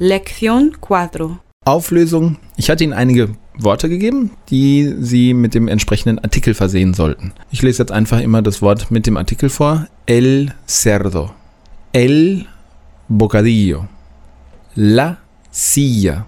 [0.00, 1.38] Lección 4.
[1.64, 2.38] Auflösung.
[2.56, 7.32] Ich hatte Ihnen einige Worte gegeben, die Sie mit dem entsprechenden Artikel versehen sollten.
[7.52, 9.86] Ich lese jetzt einfach immer das Wort mit dem Artikel vor.
[10.06, 11.32] El cerdo.
[11.92, 12.48] El
[13.06, 13.86] bocadillo.
[14.74, 15.18] La
[15.52, 16.26] silla.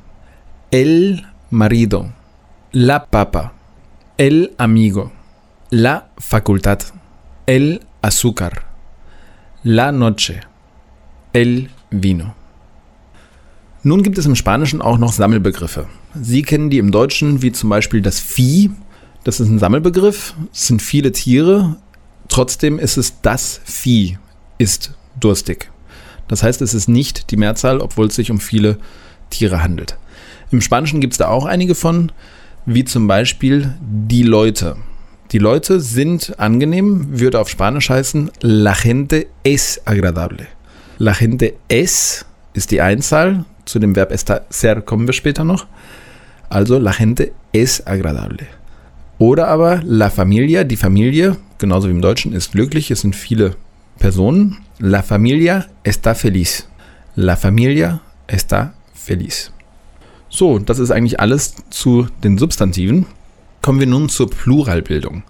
[0.71, 2.13] El marido.
[2.71, 3.53] La papa.
[4.17, 5.11] El amigo.
[5.71, 6.79] La facultad.
[7.47, 8.63] El azúcar.
[9.65, 10.39] La noche.
[11.33, 12.46] El vino.
[13.87, 15.87] Nun gibt es im Spanischen auch noch Sammelbegriffe.
[16.21, 18.73] Sie kennen die im Deutschen wie zum Beispiel das Vieh.
[19.23, 20.35] Das ist ein Sammelbegriff.
[20.53, 21.77] Es sind viele Tiere.
[22.27, 24.19] Trotzdem ist es das Vieh
[24.59, 25.71] ist durstig.
[26.27, 28.79] Das heißt, es ist nicht die Mehrzahl, obwohl es sich um viele
[29.31, 29.97] Tiere handelt.
[30.51, 32.11] Im Spanischen gibt es da auch einige von,
[32.65, 34.79] wie zum Beispiel die Leute.
[35.31, 40.49] Die Leute sind angenehm, würde auf Spanisch heißen, la gente es agradable.
[40.99, 44.15] La gente es ist die Einzahl, zu dem Verb
[44.51, 45.67] ser kommen wir später noch.
[46.49, 48.47] Also la gente es agradable.
[49.19, 52.91] Oder aber la familia, die Familie, genauso wie im Deutschen, ist glücklich.
[52.91, 53.57] Es sind viele
[53.99, 54.59] Personen.
[54.79, 56.69] La familia está feliz.
[57.15, 59.53] La familia está feliz.
[60.29, 63.07] So, das ist eigentlich alles zu den Substantiven.
[63.63, 65.23] Kommen wir nun zur Pluralbildung.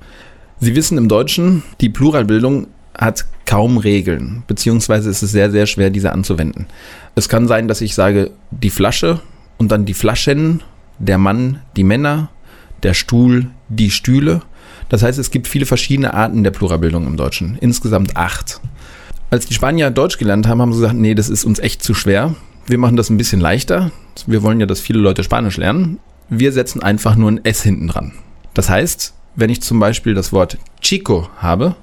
[0.58, 5.90] Sie wissen im Deutschen, die Pluralbildung hat kaum Regeln, beziehungsweise ist es sehr, sehr schwer,
[5.90, 6.66] diese anzuwenden.
[7.14, 9.20] Es kann sein, dass ich sage, die Flasche
[9.56, 10.62] und dann die Flaschen,
[10.98, 12.28] der Mann, die Männer,
[12.82, 14.42] der Stuhl, die Stühle.
[14.88, 17.56] Das heißt, es gibt viele verschiedene Arten der Pluralbildung im Deutschen.
[17.60, 18.60] Insgesamt acht.
[19.30, 21.94] Als die Spanier Deutsch gelernt haben, haben sie gesagt, nee, das ist uns echt zu
[21.94, 22.34] schwer.
[22.66, 23.90] Wir machen das ein bisschen leichter.
[24.26, 25.98] Wir wollen ja, dass viele Leute Spanisch lernen.
[26.28, 28.12] Wir setzen einfach nur ein S hinten dran.
[28.54, 31.76] Das heißt, wenn ich zum Beispiel das Wort Chico habe,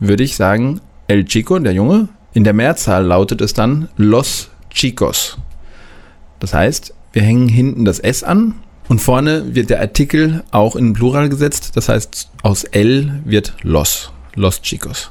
[0.00, 2.08] würde ich sagen El Chico, der Junge.
[2.32, 5.38] In der Mehrzahl lautet es dann Los Chicos.
[6.40, 8.54] Das heißt, wir hängen hinten das S an
[8.88, 11.76] und vorne wird der Artikel auch in Plural gesetzt.
[11.76, 14.12] Das heißt, aus El wird Los.
[14.34, 15.10] Los Chicos.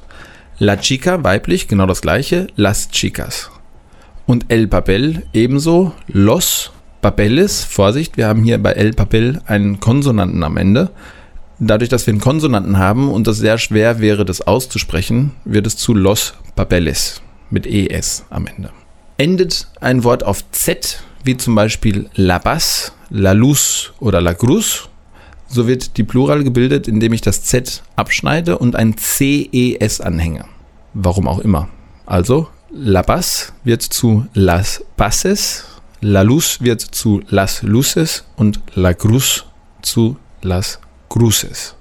[0.60, 2.48] La Chica, weiblich, genau das gleiche.
[2.56, 3.50] Las Chicas.
[4.26, 5.94] Und El Papel ebenso.
[6.08, 7.64] Los Papeles.
[7.64, 10.92] Vorsicht, wir haben hier bei El Papel einen Konsonanten am Ende.
[11.66, 15.78] Dadurch, dass wir einen Konsonanten haben und es sehr schwer wäre, das auszusprechen, wird es
[15.78, 18.72] zu Los Papeles mit ES am Ende.
[19.18, 24.90] Endet ein Wort auf Z, wie zum Beispiel La Paz, La Luz oder La Cruz,
[25.48, 30.44] so wird die Plural gebildet, indem ich das Z abschneide und ein CES anhänge.
[30.94, 31.70] Warum auch immer.
[32.06, 35.64] Also La Paz wird zu Las Paces,
[36.02, 39.46] La Luz wird zu Las Luces und La Cruz
[39.82, 40.82] zu Las
[41.14, 41.76] Cruces.